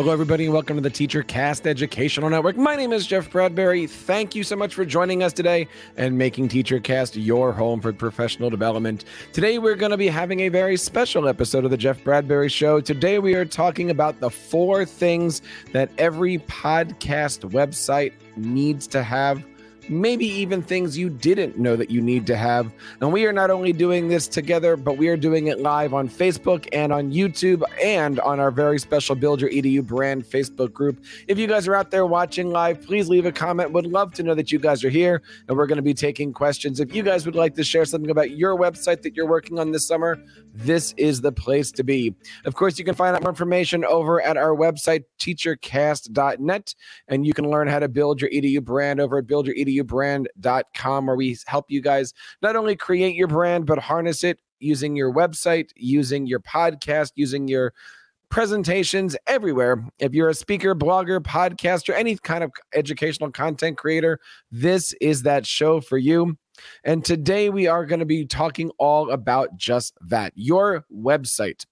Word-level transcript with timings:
Hello, 0.00 0.14
everybody, 0.14 0.44
and 0.46 0.54
welcome 0.54 0.76
to 0.76 0.80
the 0.80 0.90
TeacherCast 0.90 1.66
Educational 1.66 2.30
Network. 2.30 2.56
My 2.56 2.74
name 2.74 2.90
is 2.90 3.06
Jeff 3.06 3.30
Bradbury. 3.30 3.86
Thank 3.86 4.34
you 4.34 4.42
so 4.42 4.56
much 4.56 4.72
for 4.74 4.86
joining 4.86 5.22
us 5.22 5.34
today 5.34 5.68
and 5.98 6.16
making 6.16 6.48
TeacherCast 6.48 7.22
your 7.22 7.52
home 7.52 7.82
for 7.82 7.92
professional 7.92 8.48
development. 8.48 9.04
Today, 9.34 9.58
we're 9.58 9.74
going 9.74 9.90
to 9.90 9.98
be 9.98 10.08
having 10.08 10.40
a 10.40 10.48
very 10.48 10.78
special 10.78 11.28
episode 11.28 11.66
of 11.66 11.70
the 11.70 11.76
Jeff 11.76 12.02
Bradbury 12.02 12.48
Show. 12.48 12.80
Today, 12.80 13.18
we 13.18 13.34
are 13.34 13.44
talking 13.44 13.90
about 13.90 14.20
the 14.20 14.30
four 14.30 14.86
things 14.86 15.42
that 15.72 15.90
every 15.98 16.38
podcast 16.38 17.50
website 17.50 18.14
needs 18.36 18.86
to 18.86 19.02
have 19.02 19.44
maybe 19.90 20.24
even 20.26 20.62
things 20.62 20.96
you 20.96 21.10
didn't 21.10 21.58
know 21.58 21.76
that 21.76 21.90
you 21.90 22.00
need 22.00 22.26
to 22.28 22.36
have. 22.36 22.72
And 23.00 23.12
we 23.12 23.26
are 23.26 23.32
not 23.32 23.50
only 23.50 23.72
doing 23.72 24.08
this 24.08 24.28
together, 24.28 24.76
but 24.76 24.96
we 24.96 25.08
are 25.08 25.16
doing 25.16 25.48
it 25.48 25.60
live 25.60 25.92
on 25.92 26.08
Facebook 26.08 26.68
and 26.72 26.92
on 26.92 27.12
YouTube 27.12 27.62
and 27.82 28.20
on 28.20 28.38
our 28.38 28.50
very 28.50 28.78
special 28.78 29.16
Build 29.16 29.40
Your 29.40 29.50
EDU 29.50 29.84
brand 29.84 30.24
Facebook 30.24 30.72
group. 30.72 31.02
If 31.26 31.38
you 31.38 31.46
guys 31.46 31.66
are 31.66 31.74
out 31.74 31.90
there 31.90 32.06
watching 32.06 32.50
live, 32.50 32.86
please 32.86 33.08
leave 33.08 33.26
a 33.26 33.32
comment. 33.32 33.72
Would 33.72 33.86
love 33.86 34.14
to 34.14 34.22
know 34.22 34.34
that 34.34 34.52
you 34.52 34.58
guys 34.58 34.84
are 34.84 34.90
here 34.90 35.22
and 35.48 35.56
we're 35.56 35.66
going 35.66 35.76
to 35.76 35.82
be 35.82 35.94
taking 35.94 36.32
questions. 36.32 36.78
If 36.78 36.94
you 36.94 37.02
guys 37.02 37.26
would 37.26 37.34
like 37.34 37.54
to 37.56 37.64
share 37.64 37.84
something 37.84 38.10
about 38.10 38.30
your 38.30 38.56
website 38.56 39.02
that 39.02 39.16
you're 39.16 39.26
working 39.26 39.58
on 39.58 39.72
this 39.72 39.86
summer, 39.86 40.22
this 40.54 40.94
is 40.96 41.20
the 41.20 41.32
place 41.32 41.72
to 41.72 41.82
be. 41.82 42.14
Of 42.44 42.54
course, 42.54 42.78
you 42.78 42.84
can 42.84 42.94
find 42.94 43.16
out 43.16 43.22
more 43.22 43.30
information 43.30 43.84
over 43.84 44.22
at 44.22 44.36
our 44.36 44.54
website, 44.54 45.04
teachercast.net, 45.18 46.74
and 47.08 47.26
you 47.26 47.34
can 47.34 47.50
learn 47.50 47.66
how 47.66 47.80
to 47.80 47.88
build 47.88 48.20
your 48.20 48.30
EDU 48.30 48.62
brand 48.62 49.00
over 49.00 49.18
at 49.18 49.26
buildyouredubrand.com, 49.84 51.06
where 51.06 51.16
we 51.16 51.36
help 51.46 51.70
you 51.70 51.80
guys 51.80 52.12
not 52.42 52.56
only 52.56 52.76
create 52.76 53.14
your 53.14 53.28
brand, 53.28 53.66
but 53.66 53.78
harness 53.78 54.24
it 54.24 54.40
using 54.58 54.96
your 54.96 55.12
website, 55.12 55.70
using 55.76 56.26
your 56.26 56.40
podcast, 56.40 57.12
using 57.14 57.48
your 57.48 57.72
presentations 58.28 59.16
everywhere. 59.26 59.84
If 59.98 60.14
you're 60.14 60.28
a 60.28 60.34
speaker, 60.34 60.74
blogger, 60.74 61.18
podcaster, 61.20 61.94
any 61.94 62.16
kind 62.16 62.44
of 62.44 62.52
educational 62.74 63.30
content 63.32 63.76
creator, 63.76 64.20
this 64.50 64.94
is 65.00 65.22
that 65.22 65.46
show 65.46 65.80
for 65.80 65.98
you. 65.98 66.36
And 66.84 67.04
today 67.04 67.50
we 67.50 67.66
are 67.66 67.86
going 67.86 68.00
to 68.00 68.06
be 68.06 68.26
talking 68.26 68.70
all 68.78 69.10
about 69.10 69.56
just 69.56 69.94
that 70.08 70.32
your 70.36 70.84
website. 70.94 71.64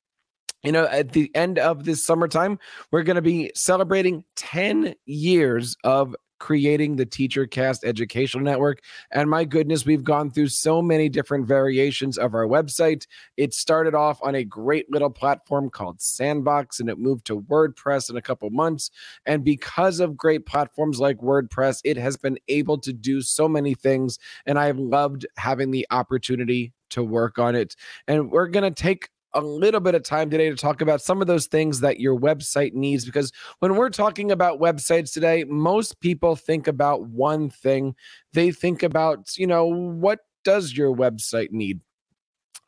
You 0.64 0.72
know, 0.72 0.86
at 0.86 1.12
the 1.12 1.30
end 1.36 1.58
of 1.60 1.84
this 1.84 2.04
summertime, 2.04 2.58
we're 2.90 3.04
going 3.04 3.16
to 3.16 3.22
be 3.22 3.52
celebrating 3.54 4.24
10 4.34 4.94
years 5.06 5.76
of 5.84 6.16
creating 6.38 6.96
the 6.96 7.06
TeacherCast 7.06 7.84
Educational 7.84 8.44
Network. 8.44 8.82
And 9.10 9.28
my 9.30 9.44
goodness, 9.44 9.84
we've 9.84 10.04
gone 10.04 10.30
through 10.30 10.48
so 10.48 10.80
many 10.82 11.08
different 11.08 11.46
variations 11.46 12.18
of 12.18 12.34
our 12.34 12.46
website. 12.46 13.06
It 13.36 13.54
started 13.54 13.94
off 13.94 14.18
on 14.22 14.34
a 14.34 14.44
great 14.44 14.90
little 14.90 15.10
platform 15.10 15.70
called 15.70 16.00
Sandbox 16.00 16.80
and 16.80 16.88
it 16.88 16.98
moved 16.98 17.26
to 17.26 17.40
WordPress 17.40 18.10
in 18.10 18.16
a 18.16 18.22
couple 18.22 18.50
months. 18.50 18.90
And 19.26 19.44
because 19.44 20.00
of 20.00 20.16
great 20.16 20.46
platforms 20.46 21.00
like 21.00 21.18
WordPress, 21.18 21.80
it 21.84 21.96
has 21.96 22.16
been 22.16 22.38
able 22.48 22.78
to 22.78 22.92
do 22.92 23.20
so 23.20 23.48
many 23.48 23.74
things. 23.74 24.18
And 24.46 24.58
I've 24.58 24.78
loved 24.78 25.26
having 25.36 25.70
the 25.70 25.86
opportunity 25.90 26.72
to 26.90 27.02
work 27.02 27.38
on 27.38 27.54
it. 27.54 27.76
And 28.06 28.30
we're 28.30 28.48
going 28.48 28.64
to 28.72 28.82
take 28.82 29.10
a 29.34 29.40
little 29.40 29.80
bit 29.80 29.94
of 29.94 30.02
time 30.02 30.30
today 30.30 30.48
to 30.48 30.56
talk 30.56 30.80
about 30.80 31.02
some 31.02 31.20
of 31.20 31.26
those 31.26 31.46
things 31.46 31.80
that 31.80 32.00
your 32.00 32.18
website 32.18 32.72
needs 32.72 33.04
because 33.04 33.32
when 33.58 33.76
we're 33.76 33.90
talking 33.90 34.30
about 34.30 34.60
websites 34.60 35.12
today 35.12 35.44
most 35.44 36.00
people 36.00 36.34
think 36.34 36.66
about 36.66 37.06
one 37.06 37.50
thing. 37.50 37.94
They 38.32 38.50
think 38.50 38.82
about 38.82 39.36
you 39.36 39.46
know 39.46 39.66
what 39.66 40.20
does 40.44 40.76
your 40.76 40.94
website 40.94 41.50
need? 41.50 41.80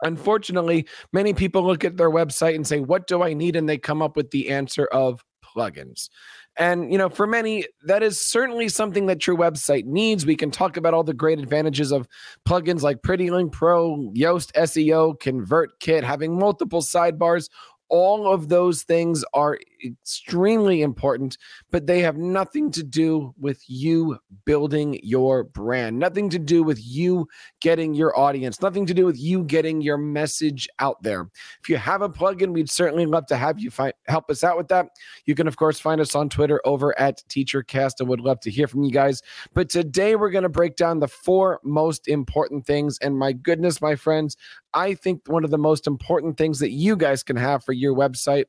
Unfortunately 0.03 0.87
many 1.13 1.33
people 1.33 1.67
look 1.67 1.85
at 1.85 1.97
their 1.97 2.11
website 2.11 2.55
and 2.55 2.67
say 2.67 2.81
what 2.81 3.07
do 3.07 3.23
i 3.23 3.33
need? 3.33 3.57
and 3.57 3.69
they 3.69 3.79
come 3.79 4.03
up 4.03 4.17
with 4.17 4.31
the 4.31 4.51
answer 4.51 4.87
of 4.87 5.25
plugins 5.45 6.09
and, 6.57 6.93
you 6.93 6.99
know, 6.99 7.09
for 7.09 7.27
many, 7.27 7.65
that 7.85 8.03
is 8.03 8.21
certainly 8.21 8.69
something 8.69 9.07
that 9.07 9.27
your 9.27 9.37
website 9.37 9.85
needs. 9.85 10.27
We 10.27 10.37
can 10.37 10.51
talk 10.51 10.77
about 10.77 10.95
all 10.95 11.05
the 11.05 11.15
great 11.15 11.39
advantages 11.39 11.93
of 11.93 12.09
plugins 12.47 12.83
like 12.83 13.03
PrettyLink 13.03 13.53
Pro, 13.53 13.97
Yoast 14.15 14.53
SEO, 14.53 15.19
ConvertKit, 15.19 16.03
having 16.03 16.39
multiple 16.39 16.83
sidebars, 16.83 17.49
all 17.91 18.33
of 18.33 18.49
those 18.49 18.83
things 18.83 19.25
are 19.35 19.59
extremely 19.85 20.83
important, 20.83 21.37
but 21.71 21.87
they 21.87 22.01
have 22.01 22.17
nothing 22.17 22.71
to 22.71 22.83
do 22.83 23.35
with 23.39 23.63
you 23.69 24.19
building 24.45 24.99
your 25.03 25.45
brand, 25.45 25.99
nothing 25.99 26.31
to 26.31 26.39
do 26.39 26.63
with 26.63 26.79
you 26.83 27.27
getting 27.61 27.95
your 27.95 28.17
audience, 28.19 28.61
nothing 28.63 28.87
to 28.87 28.95
do 28.95 29.05
with 29.05 29.19
you 29.19 29.45
getting 29.45 29.81
your 29.81 29.99
message 29.99 30.69
out 30.79 31.03
there. 31.03 31.29
If 31.63 31.69
you 31.69 31.77
have 31.77 32.03
a 32.03 32.09
plugin, 32.09 32.53
we'd 32.53 32.71
certainly 32.71 33.07
love 33.07 33.27
to 33.27 33.37
have 33.37 33.59
you 33.59 33.71
find, 33.71 33.93
help 34.07 34.31
us 34.31 34.45
out 34.45 34.57
with 34.57 34.69
that. 34.69 34.91
You 35.27 35.35
can, 35.35 35.49
of 35.49 35.57
course, 35.57 35.81
find 35.81 36.01
us 36.01 36.15
on 36.15 36.29
Twitter 36.29 36.61
over 36.65 36.99
at 36.99 37.23
TeacherCast 37.29 38.01
and 38.01 38.09
would 38.09 38.21
love 38.21 38.41
to 38.41 38.51
hear 38.51 38.69
from 38.69 38.85
you 38.85 38.93
guys. 38.93 39.23
But 39.55 39.69
today 39.69 40.15
we're 40.15 40.31
going 40.31 40.45
to 40.45 40.49
break 40.49 40.77
down 40.77 41.01
the 41.01 41.09
four 41.09 41.61
most 41.65 42.09
important 42.09 42.67
things. 42.67 42.99
And 42.99 43.19
my 43.19 43.33
goodness, 43.33 43.81
my 43.81 43.97
friends, 43.97 44.37
I 44.75 44.95
think 44.95 45.23
one 45.27 45.45
of 45.45 45.51
the 45.51 45.59
most 45.59 45.87
important 45.87 46.37
things 46.37 46.59
that 46.61 46.71
you 46.71 46.97
guys 46.97 47.23
can 47.23 47.37
have 47.37 47.65
for 47.65 47.73
your 47.73 47.95
website 47.95 48.47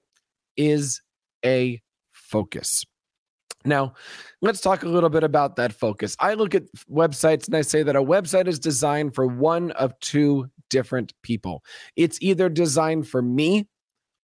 is 0.58 1.02
a 1.46 1.82
focus. 2.12 2.86
Now, 3.64 3.94
let's 4.42 4.62
talk 4.62 4.84
a 4.84 4.88
little 4.90 5.10
bit 5.10 5.24
about 5.24 5.56
that 5.58 5.74
focus. 5.74 6.16
I 6.20 6.34
look 6.34 6.56
at 6.56 6.64
websites 6.92 7.46
and 7.48 7.56
I 7.56 7.62
say 7.62 7.84
that 7.84 7.96
a 7.96 8.02
website 8.02 8.48
is 8.48 8.60
designed 8.60 9.14
for 9.14 9.28
one 9.28 9.72
of 9.72 9.98
two 10.00 10.50
different 10.70 11.14
people. 11.22 11.64
It's 11.96 12.18
either 12.22 12.50
designed 12.50 13.08
for 13.08 13.22
me 13.22 13.68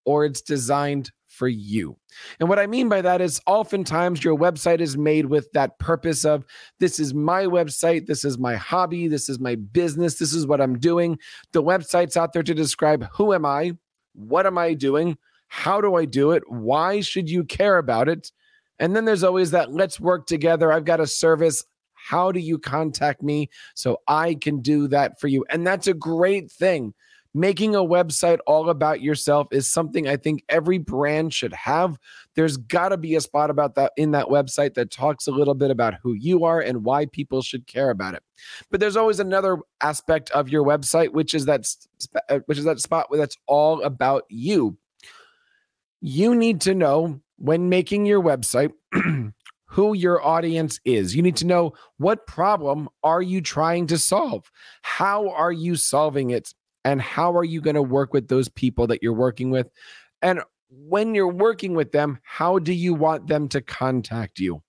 or 0.05 0.25
it's 0.25 0.41
designed 0.41 1.11
for 1.37 1.47
you. 1.47 1.95
And 2.39 2.49
what 2.49 2.57
I 2.57 2.65
mean 2.65 2.89
by 2.89 3.01
that 3.01 3.21
is 3.21 3.39
oftentimes 3.45 4.23
your 4.23 4.37
website 4.37 4.81
is 4.81 4.97
made 4.97 5.27
with 5.27 5.51
that 5.51 5.77
purpose 5.77 6.25
of 6.25 6.43
this 6.79 6.99
is 6.99 7.13
my 7.13 7.43
website, 7.43 8.07
this 8.07 8.25
is 8.25 8.39
my 8.39 8.55
hobby, 8.55 9.07
this 9.07 9.29
is 9.29 9.39
my 9.39 9.55
business, 9.55 10.17
this 10.17 10.33
is 10.33 10.47
what 10.47 10.59
I'm 10.59 10.79
doing. 10.79 11.19
The 11.51 11.63
website's 11.63 12.17
out 12.17 12.33
there 12.33 12.43
to 12.43 12.53
describe 12.53 13.07
who 13.13 13.33
am 13.33 13.45
I, 13.45 13.73
what 14.13 14.47
am 14.47 14.57
I 14.57 14.73
doing, 14.73 15.17
how 15.47 15.79
do 15.79 15.95
I 15.95 16.05
do 16.05 16.31
it, 16.31 16.43
why 16.49 17.01
should 17.01 17.29
you 17.29 17.43
care 17.43 17.77
about 17.77 18.09
it? 18.09 18.31
And 18.79 18.95
then 18.95 19.05
there's 19.05 19.23
always 19.23 19.51
that 19.51 19.71
let's 19.71 19.99
work 19.99 20.25
together. 20.25 20.71
I've 20.71 20.85
got 20.85 20.99
a 20.99 21.07
service. 21.07 21.63
How 21.93 22.31
do 22.31 22.39
you 22.39 22.57
contact 22.57 23.21
me 23.21 23.49
so 23.75 24.01
I 24.07 24.35
can 24.35 24.61
do 24.61 24.87
that 24.89 25.19
for 25.19 25.27
you? 25.27 25.45
And 25.49 25.65
that's 25.65 25.87
a 25.87 25.93
great 25.93 26.51
thing 26.51 26.93
making 27.37 27.75
a 27.75 27.79
website 27.79 28.39
all 28.47 28.69
about 28.69 28.99
yourself 28.99 29.47
is 29.51 29.71
something 29.71 30.07
I 30.07 30.17
think 30.17 30.43
every 30.49 30.79
brand 30.79 31.33
should 31.33 31.53
have. 31.53 31.99
There's 32.33 32.57
got 32.57 32.89
to 32.89 32.97
be 32.97 33.13
a 33.15 33.21
spot 33.21 33.51
about 33.51 33.75
that 33.75 33.93
in 33.95 34.11
that 34.11 34.25
website 34.25 34.73
that 34.73 34.89
talks 34.89 35.27
a 35.27 35.31
little 35.31 35.53
bit 35.53 35.69
about 35.69 35.93
who 36.01 36.13
you 36.13 36.45
are 36.45 36.59
and 36.59 36.83
why 36.83 37.05
people 37.05 37.43
should 37.43 37.67
care 37.67 37.91
about 37.91 38.15
it. 38.15 38.23
But 38.71 38.79
there's 38.79 38.97
always 38.97 39.19
another 39.19 39.59
aspect 39.81 40.31
of 40.31 40.49
your 40.49 40.63
website 40.63 41.13
which 41.13 41.35
is 41.35 41.45
that 41.45 41.67
uh, 42.29 42.39
which 42.47 42.57
is 42.57 42.65
that 42.65 42.79
spot 42.79 43.09
where 43.09 43.19
that's 43.19 43.37
all 43.45 43.83
about 43.83 44.23
you. 44.29 44.75
You 46.01 46.33
need 46.33 46.61
to 46.61 46.73
know 46.73 47.21
when 47.37 47.69
making 47.69 48.07
your 48.07 48.21
website 48.21 48.73
who 49.65 49.93
your 49.93 50.25
audience 50.25 50.79
is. 50.85 51.15
You 51.15 51.21
need 51.21 51.35
to 51.37 51.45
know 51.45 51.73
what 51.97 52.25
problem 52.25 52.89
are 53.03 53.21
you 53.21 53.41
trying 53.41 53.85
to 53.87 53.97
solve? 53.99 54.49
How 54.81 55.29
are 55.29 55.51
you 55.51 55.75
solving 55.75 56.31
it? 56.31 56.53
And 56.87 57.01
how 57.01 57.35
are 57.35 57.43
you 57.43 57.59
going 57.59 57.75
to 57.75 57.81
work 57.81 58.13
with 58.13 58.29
those 58.29 58.47
people 58.47 58.87
that 58.87 59.03
you're 59.03 59.11
working 59.11 59.51
with 59.51 59.69
and 60.21 60.39
when 60.69 61.13
you're 61.13 61.27
working 61.27 61.75
with 61.75 61.91
them 61.91 62.17
how 62.23 62.57
do 62.59 62.73
you 62.73 62.93
want 62.93 63.27
them 63.27 63.49
to 63.49 63.61
contact 63.61 64.39
you 64.39 64.63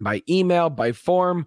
by 0.00 0.22
email 0.28 0.70
by 0.70 0.92
form 0.92 1.44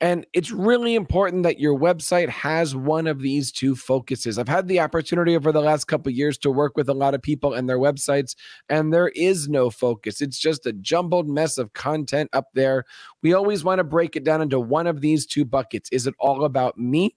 and 0.00 0.26
it's 0.34 0.50
really 0.50 0.94
important 0.94 1.44
that 1.44 1.58
your 1.58 1.78
website 1.78 2.28
has 2.28 2.76
one 2.76 3.06
of 3.06 3.20
these 3.20 3.50
two 3.50 3.74
focuses. 3.74 4.38
I've 4.38 4.46
had 4.46 4.68
the 4.68 4.80
opportunity 4.80 5.34
over 5.34 5.52
the 5.52 5.62
last 5.62 5.86
couple 5.86 6.12
years 6.12 6.36
to 6.38 6.50
work 6.50 6.76
with 6.76 6.90
a 6.90 6.94
lot 6.94 7.14
of 7.14 7.22
people 7.22 7.54
and 7.54 7.66
their 7.66 7.78
websites, 7.78 8.36
and 8.68 8.92
there 8.92 9.08
is 9.08 9.48
no 9.48 9.70
focus. 9.70 10.20
It's 10.20 10.38
just 10.38 10.66
a 10.66 10.74
jumbled 10.74 11.30
mess 11.30 11.56
of 11.56 11.72
content 11.72 12.28
up 12.34 12.48
there. 12.52 12.84
We 13.22 13.32
always 13.32 13.64
want 13.64 13.78
to 13.78 13.84
break 13.84 14.16
it 14.16 14.24
down 14.24 14.42
into 14.42 14.60
one 14.60 14.86
of 14.86 15.00
these 15.00 15.24
two 15.24 15.46
buckets. 15.46 15.88
Is 15.90 16.06
it 16.06 16.14
all 16.18 16.44
about 16.44 16.76
me? 16.76 17.16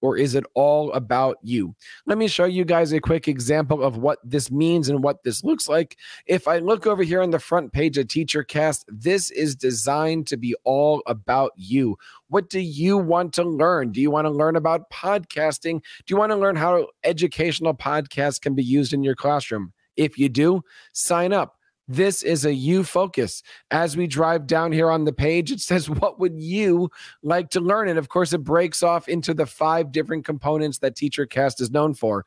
Or 0.00 0.16
is 0.16 0.34
it 0.34 0.44
all 0.54 0.92
about 0.92 1.38
you? 1.42 1.74
Let 2.06 2.18
me 2.18 2.28
show 2.28 2.44
you 2.44 2.64
guys 2.64 2.92
a 2.92 3.00
quick 3.00 3.28
example 3.28 3.82
of 3.82 3.96
what 3.96 4.18
this 4.24 4.50
means 4.50 4.88
and 4.88 5.02
what 5.02 5.22
this 5.24 5.42
looks 5.44 5.68
like. 5.68 5.96
If 6.26 6.48
I 6.48 6.58
look 6.58 6.86
over 6.86 7.02
here 7.02 7.22
on 7.22 7.30
the 7.30 7.38
front 7.38 7.72
page 7.72 7.98
of 7.98 8.06
TeacherCast, 8.06 8.84
this 8.88 9.30
is 9.30 9.54
designed 9.54 10.26
to 10.28 10.36
be 10.36 10.54
all 10.64 11.02
about 11.06 11.52
you. 11.56 11.96
What 12.28 12.50
do 12.50 12.60
you 12.60 12.98
want 12.98 13.32
to 13.34 13.44
learn? 13.44 13.92
Do 13.92 14.00
you 14.00 14.10
want 14.10 14.26
to 14.26 14.30
learn 14.30 14.56
about 14.56 14.90
podcasting? 14.90 15.80
Do 16.04 16.14
you 16.14 16.16
want 16.16 16.32
to 16.32 16.36
learn 16.36 16.56
how 16.56 16.88
educational 17.04 17.74
podcasts 17.74 18.40
can 18.40 18.54
be 18.54 18.64
used 18.64 18.92
in 18.92 19.02
your 19.02 19.14
classroom? 19.14 19.72
If 19.96 20.18
you 20.18 20.28
do, 20.28 20.62
sign 20.92 21.32
up. 21.32 21.56
This 21.88 22.22
is 22.22 22.44
a 22.44 22.52
you 22.52 22.82
focus. 22.82 23.42
As 23.70 23.96
we 23.96 24.06
drive 24.06 24.46
down 24.46 24.72
here 24.72 24.90
on 24.90 25.04
the 25.04 25.12
page, 25.12 25.52
it 25.52 25.60
says, 25.60 25.88
What 25.88 26.18
would 26.18 26.40
you 26.40 26.90
like 27.22 27.50
to 27.50 27.60
learn? 27.60 27.88
And 27.88 27.98
of 27.98 28.08
course, 28.08 28.32
it 28.32 28.38
breaks 28.38 28.82
off 28.82 29.08
into 29.08 29.34
the 29.34 29.46
five 29.46 29.92
different 29.92 30.24
components 30.24 30.78
that 30.78 30.96
TeacherCast 30.96 31.60
is 31.60 31.70
known 31.70 31.94
for 31.94 32.24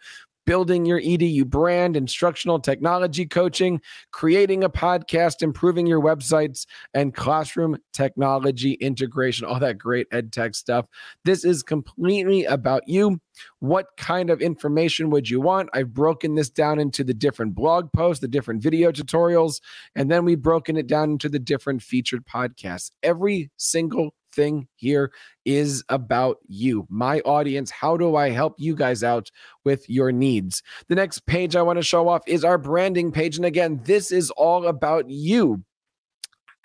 building 0.49 0.83
your 0.83 0.99
EDU 0.99 1.45
brand, 1.45 1.95
instructional 1.95 2.59
technology 2.59 3.23
coaching, 3.23 3.79
creating 4.11 4.63
a 4.63 4.69
podcast, 4.69 5.43
improving 5.43 5.85
your 5.85 6.01
websites, 6.01 6.65
and 6.95 7.13
classroom 7.13 7.77
technology 7.93 8.71
integration, 8.81 9.45
all 9.45 9.59
that 9.59 9.77
great 9.77 10.07
ed 10.11 10.31
tech 10.31 10.55
stuff. 10.55 10.87
This 11.23 11.45
is 11.45 11.61
completely 11.61 12.45
about 12.45 12.81
you. 12.87 13.21
What 13.59 13.85
kind 13.95 14.31
of 14.31 14.41
information 14.41 15.11
would 15.11 15.29
you 15.29 15.39
want? 15.39 15.69
I've 15.73 15.93
broken 15.93 16.33
this 16.33 16.49
down 16.49 16.79
into 16.79 17.03
the 17.03 17.13
different 17.13 17.53
blog 17.53 17.93
posts, 17.93 18.19
the 18.19 18.27
different 18.27 18.63
video 18.63 18.91
tutorials, 18.91 19.61
and 19.93 20.09
then 20.09 20.25
we've 20.25 20.41
broken 20.41 20.77
it 20.77 20.87
down 20.87 21.11
into 21.11 21.29
the 21.29 21.37
different 21.37 21.83
featured 21.83 22.25
podcasts. 22.25 22.89
Every 23.03 23.51
single 23.57 24.15
thing 24.31 24.67
here 24.75 25.11
is 25.45 25.83
about 25.89 26.37
you, 26.47 26.85
my 26.89 27.19
audience. 27.21 27.71
How 27.71 27.97
do 27.97 28.15
I 28.15 28.29
help 28.29 28.55
you 28.57 28.75
guys 28.75 29.03
out 29.03 29.29
with 29.65 29.89
your 29.89 30.11
needs? 30.11 30.63
The 30.87 30.95
next 30.95 31.25
page 31.25 31.55
I 31.55 31.61
want 31.61 31.77
to 31.77 31.83
show 31.83 32.07
off 32.07 32.21
is 32.27 32.43
our 32.43 32.57
branding 32.57 33.11
page. 33.11 33.37
And 33.37 33.45
again, 33.45 33.81
this 33.83 34.11
is 34.11 34.31
all 34.31 34.67
about 34.67 35.09
you. 35.09 35.63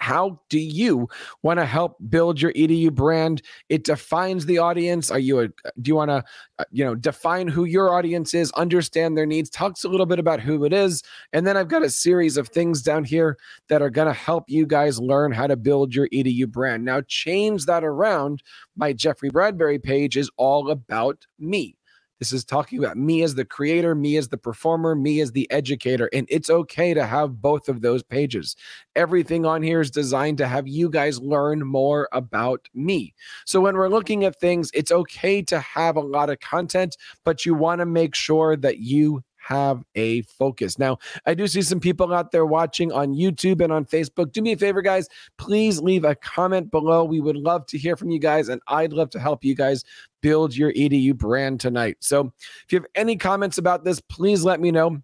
How 0.05 0.39
do 0.51 0.59
you 0.59 1.09
want 1.43 1.61
to 1.61 1.65
help 1.65 1.97
build 2.11 2.39
your 2.39 2.53
EDU 2.53 2.93
brand? 2.93 3.41
It 3.71 3.85
defines 3.85 4.45
the 4.45 4.59
audience. 4.59 5.11
Are 5.11 5.19
you 5.19 5.41
a, 5.41 5.49
do 5.49 5.89
you 5.89 5.95
want 5.95 6.11
to, 6.11 6.23
uh, 6.59 6.65
you 6.71 6.85
know, 6.85 6.95
define 6.95 7.49
who 7.49 7.65
your 7.65 7.91
audience 7.91 8.35
is, 8.35 8.53
understand 8.53 9.17
their 9.17 9.25
needs, 9.25 9.49
talks 9.49 9.83
a 9.83 9.89
little 9.89 10.05
bit 10.05 10.19
about 10.19 10.41
who 10.41 10.67
it 10.67 10.75
is. 10.75 11.03
And 11.33 11.47
then 11.47 11.57
I've 11.57 11.69
got 11.69 11.83
a 11.83 11.89
series 11.89 12.37
of 12.37 12.49
things 12.49 12.83
down 12.83 13.05
here 13.05 13.39
that 13.71 13.81
are 13.81 13.89
going 13.89 14.07
to 14.07 14.13
help 14.13 14.45
you 14.47 14.67
guys 14.67 15.01
learn 15.01 15.33
how 15.33 15.47
to 15.47 15.57
build 15.57 15.95
your 15.95 16.07
EDU 16.11 16.49
brand. 16.49 16.85
Now, 16.85 17.01
change 17.09 17.65
that 17.65 17.83
around. 17.83 18.43
My 18.77 18.93
Jeffrey 18.93 19.31
Bradbury 19.31 19.79
page 19.79 20.19
is 20.19 20.31
all 20.37 20.71
about 20.71 21.27
me. 21.39 21.79
This 22.21 22.33
is 22.33 22.45
talking 22.45 22.79
about 22.79 22.97
me 22.97 23.23
as 23.23 23.35
the 23.35 23.45
creator, 23.45 23.95
me 23.95 24.17
as 24.17 24.29
the 24.29 24.39
performer, 24.39 24.95
me 24.95 25.21
as 25.21 25.33
the 25.33 25.51
educator. 25.51 26.09
And 26.13 26.27
it's 26.31 26.49
okay 26.49 26.95
to 26.95 27.07
have 27.07 27.43
both 27.43 27.69
of 27.69 27.81
those 27.81 28.03
pages. 28.03 28.57
Everything 28.95 29.45
on 29.45 29.63
here 29.63 29.81
is 29.81 29.91
designed 29.91 30.39
to 30.39 30.47
have 30.47 30.69
you 30.69 30.89
guys 30.89 31.21
learn 31.21 31.67
more 31.67 32.09
about 32.13 32.69
me. 32.73 33.15
So 33.45 33.61
when 33.61 33.77
we're 33.77 33.89
looking 33.89 34.25
at 34.25 34.39
things, 34.39 34.71
it's 34.75 34.93
okay 34.93 35.43
to 35.43 35.59
have 35.61 35.97
a 35.97 36.01
lot 36.01 36.31
of 36.31 36.41
content, 36.41 36.97
but 37.25 37.45
you 37.45 37.55
want 37.55 37.81
to 37.81 37.87
make 37.87 38.15
sure 38.15 38.57
that 38.57 38.79
you 38.79 39.23
have 39.47 39.85
a 39.95 40.23
focus. 40.23 40.79
Now, 40.79 40.99
I 41.27 41.35
do 41.35 41.47
see 41.47 41.63
some 41.63 41.81
people 41.81 42.13
out 42.13 42.33
there 42.33 42.47
watching 42.47 42.93
on 42.93 43.15
YouTube 43.15 43.61
and 43.61 43.73
on 43.73 43.85
Facebook. 43.85 44.33
Do 44.33 44.43
me 44.43 44.53
a 44.53 44.57
favor, 44.57 44.83
guys. 44.83 45.09
Please 45.39 45.81
leave 45.81 46.05
a 46.05 46.15
comment 46.15 46.71
below. 46.71 47.05
We 47.05 47.21
would 47.21 47.37
love 47.37 47.67
to 47.67 47.79
hear 47.79 47.97
from 47.97 48.11
you 48.11 48.19
guys, 48.19 48.49
and 48.49 48.61
I'd 48.69 48.93
love 48.93 49.11
to 49.11 49.21
help 49.21 49.45
you 49.45 49.55
guys 49.55 49.85
build 50.23 50.57
your 50.57 50.73
EDU 50.73 51.15
brand 51.15 51.61
tonight. 51.61 51.99
So 52.01 52.33
if 52.65 52.73
you 52.73 52.79
have 52.79 52.87
any 52.95 53.17
comments 53.17 53.59
about 53.59 53.85
this, 53.85 54.01
please 54.01 54.45
let 54.45 54.61
me 54.61 54.71
know. 54.71 55.03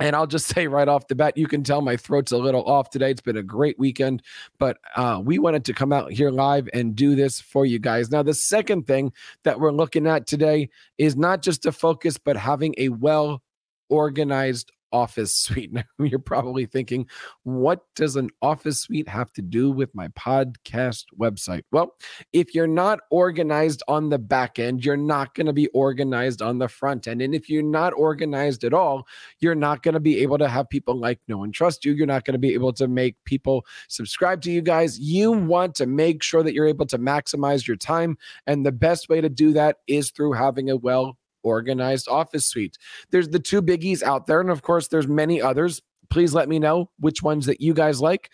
And 0.00 0.16
I'll 0.16 0.26
just 0.26 0.46
say 0.54 0.66
right 0.66 0.88
off 0.88 1.06
the 1.06 1.14
bat, 1.14 1.36
you 1.36 1.46
can 1.46 1.62
tell 1.62 1.82
my 1.82 1.96
throat's 1.96 2.32
a 2.32 2.38
little 2.38 2.64
off 2.64 2.90
today. 2.90 3.10
It's 3.10 3.20
been 3.20 3.36
a 3.36 3.42
great 3.42 3.78
weekend, 3.78 4.22
but 4.58 4.78
uh, 4.96 5.20
we 5.22 5.38
wanted 5.38 5.64
to 5.66 5.74
come 5.74 5.92
out 5.92 6.10
here 6.10 6.30
live 6.30 6.68
and 6.72 6.96
do 6.96 7.14
this 7.14 7.40
for 7.40 7.64
you 7.64 7.78
guys. 7.78 8.10
Now, 8.10 8.22
the 8.22 8.34
second 8.34 8.86
thing 8.86 9.12
that 9.44 9.60
we're 9.60 9.72
looking 9.72 10.06
at 10.06 10.26
today 10.26 10.70
is 10.98 11.16
not 11.16 11.42
just 11.42 11.66
a 11.66 11.72
focus, 11.72 12.18
but 12.18 12.36
having 12.36 12.74
a 12.78 12.88
well 12.88 13.42
organized 13.90 14.72
office 14.92 15.36
suite. 15.36 15.72
Now, 15.72 15.84
you're 15.98 16.18
probably 16.18 16.66
thinking, 16.66 17.08
what 17.42 17.84
does 17.94 18.16
an 18.16 18.30
office 18.42 18.80
suite 18.80 19.08
have 19.08 19.32
to 19.32 19.42
do 19.42 19.70
with 19.70 19.94
my 19.94 20.08
podcast 20.08 21.04
website? 21.18 21.62
Well, 21.72 21.94
if 22.32 22.54
you're 22.54 22.66
not 22.66 23.00
organized 23.10 23.82
on 23.88 24.08
the 24.08 24.18
back 24.18 24.58
end, 24.58 24.84
you're 24.84 24.96
not 24.96 25.34
going 25.34 25.46
to 25.46 25.52
be 25.52 25.68
organized 25.68 26.42
on 26.42 26.58
the 26.58 26.68
front 26.68 27.08
end. 27.08 27.22
And 27.22 27.34
if 27.34 27.48
you're 27.48 27.62
not 27.62 27.92
organized 27.94 28.64
at 28.64 28.74
all, 28.74 29.06
you're 29.40 29.54
not 29.54 29.82
going 29.82 29.94
to 29.94 30.00
be 30.00 30.20
able 30.20 30.38
to 30.38 30.48
have 30.48 30.68
people 30.68 30.98
like, 30.98 31.20
no 31.28 31.44
and 31.44 31.54
trust 31.54 31.84
you. 31.84 31.92
You're 31.92 32.06
not 32.06 32.24
going 32.24 32.34
to 32.34 32.38
be 32.38 32.54
able 32.54 32.72
to 32.74 32.88
make 32.88 33.16
people 33.24 33.64
subscribe 33.88 34.42
to 34.42 34.50
you 34.50 34.62
guys. 34.62 34.98
You 34.98 35.32
want 35.32 35.74
to 35.76 35.86
make 35.86 36.22
sure 36.22 36.42
that 36.42 36.54
you're 36.54 36.66
able 36.66 36.86
to 36.86 36.98
maximize 36.98 37.66
your 37.66 37.76
time. 37.76 38.18
And 38.46 38.64
the 38.64 38.72
best 38.72 39.08
way 39.08 39.20
to 39.20 39.28
do 39.28 39.52
that 39.52 39.78
is 39.86 40.10
through 40.10 40.32
having 40.32 40.70
a 40.70 40.76
well 40.76 41.16
organized 41.42 42.08
office 42.08 42.46
suite. 42.46 42.76
There's 43.10 43.28
the 43.28 43.38
two 43.38 43.62
biggies 43.62 44.02
out 44.02 44.26
there, 44.26 44.40
and 44.40 44.50
of 44.50 44.62
course, 44.62 44.88
there's 44.88 45.08
many 45.08 45.40
others. 45.40 45.80
Please 46.10 46.34
let 46.34 46.48
me 46.48 46.58
know 46.58 46.90
which 46.98 47.22
ones 47.22 47.46
that 47.46 47.60
you 47.60 47.74
guys 47.74 48.00
like. 48.00 48.30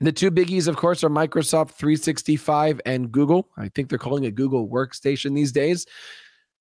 The 0.00 0.12
two 0.12 0.30
biggies, 0.30 0.68
of 0.68 0.76
course, 0.76 1.04
are 1.04 1.10
Microsoft 1.10 1.72
365 1.72 2.80
and 2.86 3.12
Google. 3.12 3.48
I 3.56 3.68
think 3.68 3.88
they're 3.88 3.98
calling 3.98 4.24
it 4.24 4.34
Google 4.34 4.68
Workstation 4.68 5.34
these 5.34 5.52
days. 5.52 5.86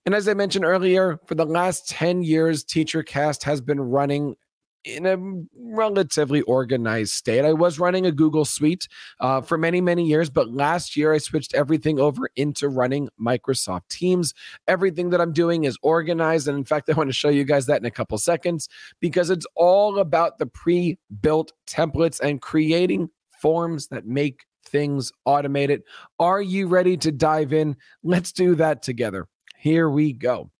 And 0.06 0.16
as 0.16 0.28
I 0.28 0.34
mentioned 0.34 0.66
earlier, 0.66 1.20
for 1.26 1.36
the 1.36 1.46
last 1.46 1.90
10 1.90 2.24
years, 2.24 2.64
TeacherCast 2.64 3.44
has 3.44 3.62
been 3.62 3.80
running 3.80 4.36
in 4.84 5.06
a 5.06 5.18
relatively 5.56 6.42
organized 6.42 7.14
state. 7.14 7.46
I 7.46 7.54
was 7.54 7.80
running 7.80 8.06
a 8.06 8.12
Google 8.12 8.46
Suite 8.46 8.88
uh, 9.20 9.42
for 9.42 9.58
many, 9.58 9.82
many 9.82 10.06
years, 10.06 10.30
but 10.30 10.52
last 10.52 10.98
year 10.98 11.14
I 11.14 11.18
switched 11.18 11.54
everything 11.54 12.00
over 12.00 12.30
into 12.36 12.70
running 12.70 13.10
Microsoft 13.20 13.88
Teams. 13.90 14.34
Everything 14.68 15.10
that 15.12 15.22
I'm 15.22 15.34
doing 15.34 15.66
is 15.66 15.78
organized. 15.82 16.48
And 16.48 16.58
in 16.58 16.66
fact, 16.66 16.90
I 16.92 16.94
want 16.94 17.10
to 17.10 17.14
show 17.14 17.30
you 17.30 17.44
guys 17.44 17.66
that 17.68 17.82
in 17.82 17.86
a 17.86 17.92
couple 17.92 18.18
seconds 18.18 18.68
because 19.00 19.30
it's 19.30 19.46
all 19.56 20.00
about 20.00 20.40
the 20.40 20.46
pre 20.46 20.98
built 21.22 21.54
templates 21.68 22.20
and 22.20 22.42
creating 22.42 23.10
forms 23.42 23.88
that 23.88 24.06
make 24.06 24.46
things 24.66 25.12
automated. 25.26 25.84
Are 26.20 26.42
you 26.42 26.68
ready 26.68 26.98
to 26.98 27.12
dive 27.12 27.54
in? 27.54 27.76
Let's 28.04 28.32
do 28.32 28.56
that 28.56 28.84
together. 28.84 29.28
Here 29.58 29.90
we 29.90 30.14
go. 30.14 30.52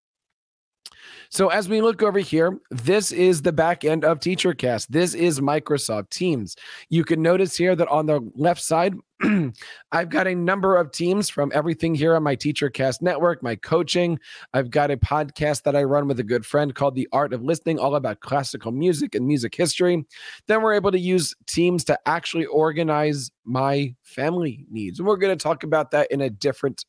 So 1.28 1.48
as 1.48 1.68
we 1.68 1.80
look 1.80 2.02
over 2.02 2.18
here, 2.18 2.58
this 2.70 3.12
is 3.12 3.42
the 3.42 3.52
back 3.52 3.84
end 3.84 4.04
of 4.04 4.20
TeacherCast. 4.20 4.88
This 4.88 5.14
is 5.14 5.40
Microsoft 5.40 6.10
Teams. 6.10 6.56
You 6.88 7.04
can 7.04 7.22
notice 7.22 7.56
here 7.56 7.74
that 7.76 7.88
on 7.88 8.06
the 8.06 8.20
left 8.34 8.62
side, 8.62 8.94
I've 9.92 10.08
got 10.08 10.26
a 10.26 10.34
number 10.34 10.76
of 10.76 10.90
teams 10.90 11.30
from 11.30 11.52
everything 11.54 11.94
here 11.94 12.16
on 12.16 12.22
my 12.22 12.34
TeacherCast 12.34 13.02
network, 13.02 13.42
my 13.42 13.56
coaching. 13.56 14.18
I've 14.52 14.70
got 14.70 14.90
a 14.90 14.96
podcast 14.96 15.62
that 15.62 15.76
I 15.76 15.84
run 15.84 16.08
with 16.08 16.18
a 16.20 16.24
good 16.24 16.44
friend 16.44 16.74
called 16.74 16.94
The 16.94 17.08
Art 17.12 17.32
of 17.32 17.42
Listening, 17.42 17.78
all 17.78 17.94
about 17.94 18.20
classical 18.20 18.72
music 18.72 19.14
and 19.14 19.26
music 19.26 19.54
history. 19.54 20.04
Then 20.48 20.62
we're 20.62 20.74
able 20.74 20.92
to 20.92 20.98
use 20.98 21.34
teams 21.46 21.84
to 21.84 21.98
actually 22.06 22.46
organize 22.46 23.30
my 23.44 23.94
family 24.02 24.66
needs. 24.70 24.98
And 24.98 25.06
we're 25.06 25.16
going 25.16 25.36
to 25.36 25.42
talk 25.42 25.62
about 25.62 25.90
that 25.92 26.10
in 26.10 26.20
a 26.20 26.30
different 26.30 26.84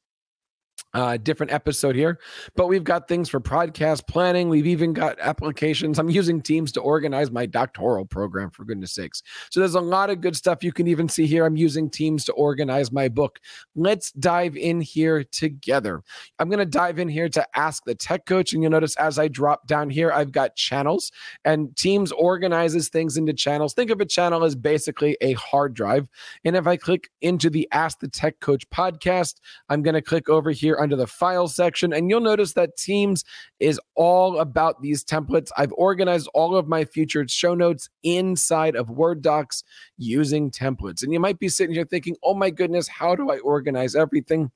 uh, 0.94 1.18
different 1.18 1.52
episode 1.52 1.96
here. 1.96 2.20
But 2.56 2.68
we've 2.68 2.84
got 2.84 3.08
things 3.08 3.30
for 3.30 3.40
podcast 3.40 4.08
planning. 4.08 4.50
We've 4.50 4.68
even 4.68 4.94
got 4.94 5.20
applications. 5.20 6.00
I'm 6.00 6.10
using 6.10 6.42
Teams 6.42 6.72
to 6.74 6.82
organize 6.82 7.32
my 7.32 7.46
doctoral 7.46 8.06
program, 8.06 8.52
for 8.52 8.64
goodness 8.64 8.94
sakes. 8.94 9.24
So 9.50 9.60
there's 9.60 9.76
a 9.76 9.82
lot 9.82 10.10
of 10.10 10.22
good 10.22 10.36
stuff 10.36 10.64
you 10.64 10.72
can 10.72 10.88
even 10.88 11.10
see 11.10 11.26
here. 11.26 11.46
I'm 11.46 11.58
using 11.58 11.90
Teams 11.90 12.26
to 12.26 12.34
organize 12.34 12.92
my 12.92 13.10
book. 13.10 13.40
Let's 13.76 14.12
dive 14.12 14.56
in 14.56 14.82
here 14.82 15.24
together. 15.24 16.04
I'm 16.40 16.50
going 16.50 16.60
to 16.60 16.66
dive 16.66 17.00
in 17.00 17.10
here 17.10 17.30
to 17.30 17.46
ask 17.58 17.84
the 17.86 17.96
tech 17.96 18.26
coach. 18.26 18.54
And 18.54 18.62
you'll 18.62 18.72
notice 18.72 18.96
as 18.98 19.18
I 19.18 19.28
drop 19.28 19.68
down 19.68 19.90
here, 19.90 20.12
I've 20.12 20.32
got 20.32 20.56
channels, 20.56 21.12
and 21.46 21.76
Teams 21.76 22.12
organizes 22.12 22.90
things 22.90 23.18
into 23.18 23.34
channels. 23.34 23.74
Think 23.74 23.90
of 23.90 24.02
a 24.02 24.06
channel 24.06 24.44
as 24.44 24.56
basically 24.56 25.18
a 25.22 25.34
hard 25.34 25.74
drive. 25.74 26.08
And 26.46 26.56
if 26.56 26.68
I 26.68 26.78
click 26.78 27.10
into 27.22 27.50
the 27.50 27.68
Ask 27.72 28.00
the 28.00 28.08
Tech 28.08 28.40
Coach 28.40 28.70
podcast, 28.70 29.36
I'm 29.70 29.82
going 29.82 29.96
to 29.96 30.02
click 30.02 30.30
over 30.30 30.52
here 30.52 30.76
under 30.84 30.96
the 30.96 31.08
file 31.08 31.48
section, 31.48 31.94
and 31.94 32.10
you'll 32.10 32.20
notice 32.20 32.54
that 32.54 32.78
Teams 32.78 33.24
is 33.60 33.80
all 33.96 34.40
about 34.40 34.82
these 34.82 35.04
templates. 35.04 35.50
I've 35.58 35.74
organized 35.74 36.30
all 36.34 36.56
of 36.56 36.68
my 36.68 36.86
featured 36.86 37.32
show 37.32 37.56
notes 37.56 37.90
inside 38.04 38.76
of 38.76 38.90
Word 38.90 39.22
docs 39.22 39.64
using 39.98 40.52
templates. 40.52 41.02
And 41.02 41.12
you 41.12 41.20
might 41.20 41.40
be 41.40 41.50
sitting 41.50 41.74
here 41.74 41.86
thinking, 41.86 42.16
oh 42.24 42.36
my 42.36 42.50
goodness, 42.50 42.88
how 42.88 43.16
do 43.16 43.32
I 43.32 43.40
organize 43.40 43.96
everything? 43.96 44.52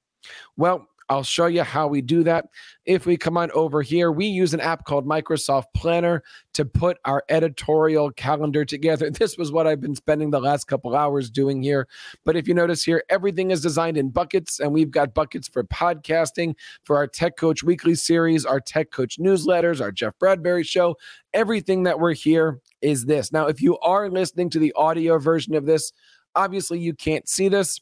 Well, 0.58 0.88
I'll 1.10 1.24
show 1.24 1.46
you 1.46 1.64
how 1.64 1.88
we 1.88 2.02
do 2.02 2.24
that. 2.24 2.46
If 2.86 3.06
we 3.06 3.18
come 3.18 3.38
on 3.38 3.50
over 3.52 3.82
here, 3.82 4.12
we 4.12 4.26
use 4.26 4.54
an 4.54 4.60
app 4.60 4.86
called 4.86 5.06
Microsoft 5.06 5.66
Planner 5.74 6.24
to 6.54 6.66
put 6.66 6.98
our 7.06 7.24
editorial 7.30 8.12
calendar 8.12 8.66
together. 8.66 9.12
This 9.18 9.38
was 9.38 9.52
what 9.52 9.68
I've 9.68 9.82
been 9.82 9.96
spending 9.96 10.30
the 10.30 10.40
last 10.40 10.66
couple 10.66 10.96
hours 10.96 11.30
doing 11.30 11.64
here. 11.64 11.88
But 12.24 12.36
if 12.36 12.48
you 12.48 12.54
notice 12.54 12.84
here, 12.84 13.04
everything 13.10 13.52
is 13.52 13.62
designed 13.62 13.98
in 13.98 14.10
buckets, 14.10 14.60
and 14.60 14.72
we've 14.72 14.92
got 14.92 15.14
buckets 15.14 15.48
for 15.48 15.64
podcasting, 15.64 16.56
for 16.84 16.96
our 16.96 17.08
Tech 17.08 17.36
Coach 17.36 17.64
Weekly 17.64 17.96
series, 17.96 18.46
our 18.46 18.60
Tech 18.60 18.92
Coach 18.92 19.18
newsletters, 19.18 19.82
our 19.82 19.92
Jeff 19.92 20.18
Bradbury 20.20 20.64
show. 20.64 20.96
Everything 21.34 21.84
that 21.84 22.00
we're 22.00 22.14
here 22.14 22.60
is 22.82 23.06
this. 23.06 23.32
Now, 23.32 23.48
if 23.48 23.62
you 23.62 23.78
are 23.80 24.10
listening 24.10 24.50
to 24.52 24.60
the 24.60 24.72
audio 24.74 25.18
version 25.18 25.56
of 25.56 25.66
this, 25.66 25.92
obviously 26.36 26.80
you 26.80 26.94
can't 26.94 27.28
see 27.28 27.50
this 27.50 27.82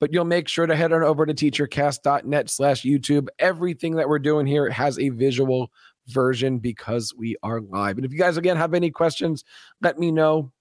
but 0.00 0.12
you'll 0.12 0.24
make 0.24 0.48
sure 0.48 0.66
to 0.66 0.76
head 0.76 0.92
on 0.92 1.02
over 1.02 1.26
to 1.26 1.34
teachercast.net 1.34 2.50
slash 2.50 2.82
YouTube. 2.82 3.28
Everything 3.38 3.96
that 3.96 4.08
we're 4.08 4.18
doing 4.18 4.46
here 4.46 4.70
has 4.70 4.98
a 4.98 5.10
visual 5.10 5.70
version 6.08 6.58
because 6.58 7.14
we 7.16 7.36
are 7.42 7.60
live. 7.60 7.96
And 7.96 8.04
if 8.04 8.12
you 8.12 8.18
guys, 8.18 8.36
again, 8.36 8.56
have 8.56 8.74
any 8.74 8.90
questions, 8.90 9.44
let 9.80 9.98
me 9.98 10.10
know. 10.10 10.52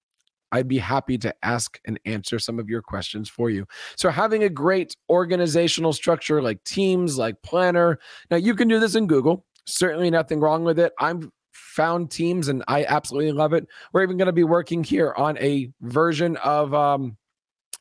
I'd 0.53 0.67
be 0.67 0.79
happy 0.79 1.17
to 1.19 1.33
ask 1.43 1.79
and 1.85 1.99
answer 2.05 2.37
some 2.37 2.59
of 2.59 2.69
your 2.69 2.81
questions 2.81 3.29
for 3.29 3.49
you. 3.49 3.65
So, 3.95 4.09
having 4.09 4.43
a 4.43 4.49
great 4.49 4.97
organizational 5.09 5.93
structure 5.93 6.41
like 6.41 6.61
Teams, 6.65 7.17
like 7.17 7.41
Planner. 7.41 7.99
Now, 8.29 8.37
you 8.37 8.53
can 8.53 8.67
do 8.67 8.77
this 8.77 8.95
in 8.95 9.07
Google. 9.07 9.45
Certainly 9.65 10.09
nothing 10.09 10.41
wrong 10.41 10.65
with 10.65 10.77
it. 10.77 10.91
I'm 10.99 11.31
found 11.53 12.11
Teams 12.11 12.49
and 12.49 12.63
I 12.67 12.83
absolutely 12.85 13.31
love 13.31 13.53
it. 13.53 13.65
We're 13.93 14.03
even 14.03 14.17
going 14.17 14.27
to 14.27 14.33
be 14.33 14.43
working 14.43 14.83
here 14.83 15.13
on 15.15 15.37
a 15.37 15.71
version 15.81 16.37
of 16.37 16.73
um, 16.73 17.17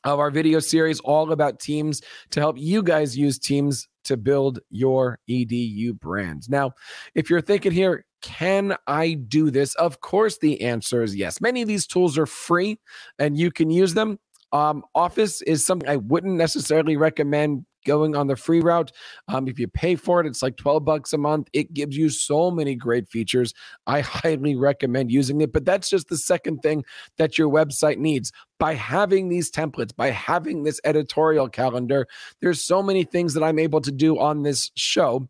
of 0.03 0.19
our 0.19 0.31
video 0.31 0.59
series 0.59 0.99
all 1.01 1.31
about 1.31 1.59
teams 1.59 2.01
to 2.31 2.39
help 2.39 2.57
you 2.57 2.83
guys 2.83 3.17
use 3.17 3.37
teams 3.37 3.87
to 4.03 4.17
build 4.17 4.59
your 4.69 5.19
edu 5.29 5.97
brand. 5.99 6.49
Now 6.49 6.71
if 7.15 7.29
you're 7.29 7.41
thinking 7.41 7.71
here 7.71 8.05
can 8.21 8.75
i 8.87 9.13
do 9.13 9.49
this? 9.49 9.73
Of 9.75 10.01
course 10.01 10.37
the 10.37 10.61
answer 10.61 11.03
is 11.03 11.15
yes. 11.15 11.41
Many 11.41 11.61
of 11.61 11.67
these 11.67 11.87
tools 11.87 12.17
are 12.17 12.25
free 12.25 12.79
and 13.19 13.37
you 13.37 13.51
can 13.51 13.69
use 13.69 13.93
them 13.93 14.19
um, 14.53 14.83
office 14.95 15.41
is 15.43 15.65
something 15.65 15.89
i 15.89 15.97
wouldn't 15.97 16.35
necessarily 16.35 16.97
recommend 16.97 17.65
going 17.85 18.15
on 18.15 18.27
the 18.27 18.35
free 18.35 18.59
route. 18.59 18.91
Um, 19.27 19.47
if 19.47 19.59
you 19.59 19.67
pay 19.67 19.95
for 19.95 20.21
it, 20.21 20.27
it's 20.27 20.41
like 20.41 20.57
12 20.57 20.85
bucks 20.85 21.13
a 21.13 21.17
month. 21.17 21.47
It 21.53 21.73
gives 21.73 21.95
you 21.95 22.09
so 22.09 22.51
many 22.51 22.75
great 22.75 23.07
features. 23.07 23.53
I 23.87 24.01
highly 24.01 24.55
recommend 24.55 25.11
using 25.11 25.41
it, 25.41 25.51
but 25.51 25.65
that's 25.65 25.89
just 25.89 26.09
the 26.09 26.17
second 26.17 26.59
thing 26.59 26.83
that 27.17 27.37
your 27.37 27.49
website 27.49 27.97
needs. 27.97 28.31
By 28.59 28.75
having 28.75 29.29
these 29.29 29.51
templates, 29.51 29.95
by 29.95 30.11
having 30.11 30.63
this 30.63 30.79
editorial 30.83 31.49
calendar, 31.49 32.07
there's 32.41 32.63
so 32.63 32.83
many 32.83 33.03
things 33.03 33.33
that 33.33 33.43
I'm 33.43 33.59
able 33.59 33.81
to 33.81 33.91
do 33.91 34.19
on 34.19 34.43
this 34.43 34.71
show. 34.75 35.27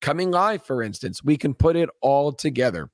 Coming 0.00 0.30
live, 0.30 0.64
for 0.64 0.82
instance, 0.82 1.22
we 1.22 1.36
can 1.36 1.52
put 1.52 1.76
it 1.76 1.90
all 2.00 2.32
together. 2.32 2.88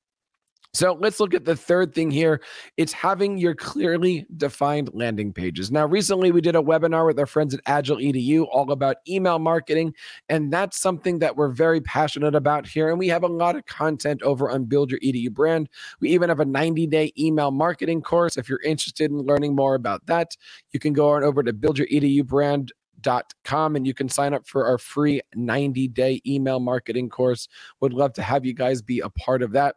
So 0.77 0.93
let's 1.01 1.21
look 1.21 1.33
at 1.33 1.47
the 1.47 1.57
third 1.57 1.95
thing 1.95 2.11
here. 2.11 2.43
It's 2.77 2.93
having 2.93 3.39
your 3.39 3.55
clearly 3.55 4.27
defined 4.37 4.91
landing 4.93 5.33
pages. 5.33 5.73
Now, 5.73 5.87
recently 5.87 6.31
we 6.33 6.43
did 6.43 6.55
a 6.55 6.61
webinar 6.61 7.07
with 7.07 7.19
our 7.19 7.25
friends 7.25 7.55
at 7.55 7.61
Agile 7.65 7.97
EDU 7.97 8.47
all 8.53 8.71
about 8.71 8.99
email 9.09 9.39
marketing, 9.39 9.95
and 10.29 10.53
that's 10.53 10.79
something 10.79 11.19
that 11.21 11.35
we're 11.35 11.49
very 11.49 11.81
passionate 11.81 12.35
about 12.35 12.67
here. 12.67 12.91
And 12.91 12.99
we 12.99 13.09
have 13.09 13.23
a 13.23 13.27
lot 13.27 13.57
of 13.57 13.65
content 13.65 14.21
over 14.23 14.51
on 14.51 14.67
Build 14.67 14.91
Your 14.91 15.01
EDU 15.01 15.33
Brand. 15.33 15.71
We 16.01 16.11
even 16.11 16.29
have 16.29 16.41
a 16.41 16.45
90 16.45 16.87
day 16.89 17.11
email 17.19 17.51
marketing 17.51 18.03
course. 18.03 18.37
If 18.37 18.47
you're 18.47 18.61
interested 18.61 19.11
in 19.11 19.17
learning 19.21 19.57
more 19.57 19.77
about 19.77 20.05
that, 20.09 20.37
you 20.73 20.79
can 20.79 20.93
go 20.93 21.09
on 21.13 21.25
over 21.25 21.43
to 21.43 21.55
Build 21.55 21.79
Your 21.79 21.89
EDU 21.89 22.27
Brand 22.27 22.71
dot 23.01 23.33
com 23.45 23.77
and 23.77 23.87
you 23.87 23.95
can 23.95 24.09
sign 24.09 24.35
up 24.35 24.47
for 24.47 24.67
our 24.67 24.79
free 24.79 25.21
90 25.35 25.87
day 25.89 26.21
email 26.27 26.59
marketing 26.59 27.11
course 27.11 27.47
would 27.83 27.93
love 27.93 28.13
to 28.15 28.23
have 28.23 28.47
you 28.47 28.55
guys 28.55 28.81
be 28.81 29.01
a 29.01 29.11
part 29.11 29.43
of 29.43 29.53
that 29.53 29.77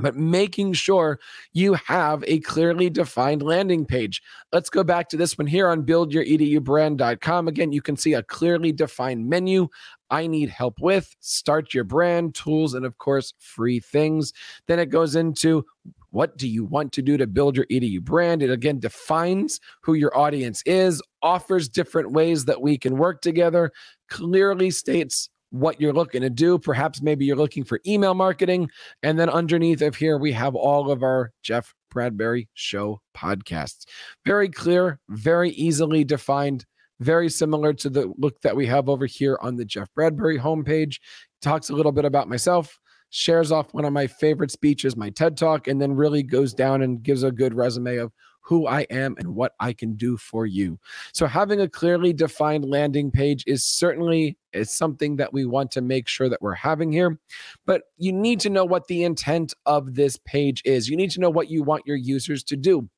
but 0.00 0.16
making 0.16 0.72
sure 0.72 1.20
you 1.52 1.74
have 1.74 2.24
a 2.26 2.40
clearly 2.40 2.90
defined 2.90 3.42
landing 3.42 3.84
page. 3.86 4.22
Let's 4.52 4.70
go 4.70 4.82
back 4.84 5.08
to 5.10 5.16
this 5.16 5.36
one 5.38 5.46
here 5.46 5.68
on 5.68 5.84
buildyouredubrand.com. 5.84 7.48
Again, 7.48 7.72
you 7.72 7.82
can 7.82 7.96
see 7.96 8.14
a 8.14 8.22
clearly 8.22 8.72
defined 8.72 9.28
menu. 9.28 9.68
I 10.10 10.26
need 10.26 10.48
help 10.48 10.80
with, 10.80 11.14
start 11.20 11.72
your 11.72 11.84
brand, 11.84 12.34
tools, 12.34 12.74
and 12.74 12.84
of 12.84 12.98
course, 12.98 13.32
free 13.38 13.80
things. 13.80 14.32
Then 14.66 14.78
it 14.78 14.86
goes 14.86 15.14
into 15.14 15.64
what 16.10 16.36
do 16.36 16.48
you 16.48 16.64
want 16.64 16.92
to 16.92 17.02
do 17.02 17.16
to 17.16 17.26
build 17.26 17.56
your 17.56 17.66
EDU 17.66 18.02
brand? 18.02 18.42
It 18.42 18.50
again 18.50 18.80
defines 18.80 19.60
who 19.82 19.94
your 19.94 20.16
audience 20.16 20.62
is, 20.66 21.00
offers 21.22 21.68
different 21.68 22.10
ways 22.10 22.44
that 22.46 22.60
we 22.60 22.76
can 22.76 22.96
work 22.96 23.22
together, 23.22 23.72
clearly 24.08 24.70
states 24.70 25.30
what 25.50 25.80
you're 25.80 25.92
looking 25.92 26.22
to 26.22 26.30
do. 26.30 26.58
Perhaps 26.58 27.02
maybe 27.02 27.24
you're 27.24 27.36
looking 27.36 27.64
for 27.64 27.80
email 27.86 28.14
marketing. 28.14 28.70
And 29.02 29.18
then 29.18 29.28
underneath 29.28 29.82
of 29.82 29.96
here, 29.96 30.18
we 30.18 30.32
have 30.32 30.54
all 30.54 30.90
of 30.90 31.02
our 31.02 31.32
Jeff 31.42 31.74
Bradbury 31.90 32.48
Show 32.54 33.00
podcasts. 33.16 33.84
Very 34.24 34.48
clear, 34.48 35.00
very 35.08 35.50
easily 35.50 36.04
defined, 36.04 36.64
very 37.00 37.28
similar 37.28 37.72
to 37.74 37.90
the 37.90 38.12
look 38.16 38.40
that 38.42 38.56
we 38.56 38.66
have 38.66 38.88
over 38.88 39.06
here 39.06 39.38
on 39.42 39.56
the 39.56 39.64
Jeff 39.64 39.88
Bradbury 39.94 40.38
homepage. 40.38 40.98
Talks 41.42 41.70
a 41.70 41.74
little 41.74 41.92
bit 41.92 42.04
about 42.04 42.28
myself, 42.28 42.78
shares 43.10 43.50
off 43.50 43.74
one 43.74 43.84
of 43.84 43.92
my 43.92 44.06
favorite 44.06 44.50
speeches, 44.50 44.96
my 44.96 45.10
TED 45.10 45.36
Talk, 45.36 45.66
and 45.66 45.80
then 45.80 45.96
really 45.96 46.22
goes 46.22 46.54
down 46.54 46.82
and 46.82 47.02
gives 47.02 47.22
a 47.22 47.32
good 47.32 47.54
resume 47.54 47.96
of 47.96 48.12
who 48.40 48.66
I 48.66 48.82
am 48.90 49.14
and 49.18 49.34
what 49.34 49.52
I 49.60 49.72
can 49.72 49.94
do 49.94 50.16
for 50.16 50.46
you. 50.46 50.78
So 51.12 51.26
having 51.26 51.60
a 51.60 51.68
clearly 51.68 52.12
defined 52.12 52.64
landing 52.64 53.10
page 53.10 53.44
is 53.46 53.64
certainly 53.64 54.36
is 54.52 54.70
something 54.70 55.16
that 55.16 55.32
we 55.32 55.44
want 55.46 55.70
to 55.72 55.80
make 55.80 56.08
sure 56.08 56.28
that 56.28 56.42
we're 56.42 56.54
having 56.54 56.90
here. 56.90 57.18
But 57.66 57.82
you 57.96 58.12
need 58.12 58.40
to 58.40 58.50
know 58.50 58.64
what 58.64 58.88
the 58.88 59.04
intent 59.04 59.54
of 59.66 59.94
this 59.94 60.18
page 60.24 60.62
is. 60.64 60.88
You 60.88 60.96
need 60.96 61.10
to 61.12 61.20
know 61.20 61.30
what 61.30 61.50
you 61.50 61.62
want 61.62 61.86
your 61.86 61.96
users 61.96 62.42
to 62.44 62.56
do. 62.56 62.88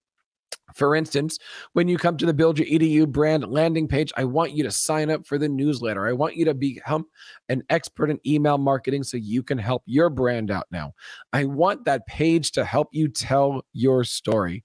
For 0.75 0.97
instance, 0.97 1.39
when 1.75 1.89
you 1.89 1.99
come 1.99 2.17
to 2.17 2.27
the 2.27 2.33
Build 2.33 2.59
Your 2.59 2.67
EDU 2.67 3.09
brand 3.09 3.47
landing 3.47 3.89
page, 3.89 4.13
I 4.17 4.25
want 4.25 4.53
you 4.53 4.63
to 4.65 4.71
sign 4.71 5.11
up 5.11 5.27
for 5.27 5.37
the 5.37 5.49
newsletter. 5.49 6.07
I 6.07 6.13
want 6.13 6.37
you 6.37 6.45
to 6.47 6.55
become 6.55 7.07
an 7.49 7.63
expert 7.69 8.11
in 8.11 8.19
email 8.27 8.59
marketing 8.59 9.03
so 9.03 9.17
you 9.17 9.43
can 9.43 9.59
help 9.59 9.83
your 9.87 10.09
brand 10.09 10.51
out 10.51 10.67
now. 10.71 10.95
I 11.33 11.45
want 11.45 11.85
that 11.85 12.07
page 12.07 12.53
to 12.53 12.65
help 12.65 12.89
you 12.93 13.09
tell 13.09 13.67
your 13.73 14.05
story. 14.05 14.65